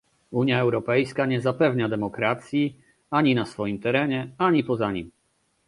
Unia 0.31 0.59
Europejska 0.59 1.25
nie 1.25 1.41
zapewnia 1.41 1.89
demokracji, 1.89 2.79
ani 3.11 3.35
na 3.35 3.45
swoim 3.45 3.79
terenie, 3.79 4.29
ani 4.37 4.63
poza 4.63 4.91
nim 4.91 5.11